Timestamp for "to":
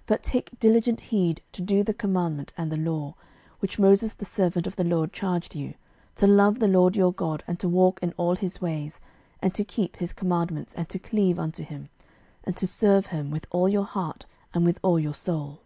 1.52-1.62, 6.16-6.26, 7.60-7.68, 9.54-9.62, 10.88-10.98, 12.56-12.66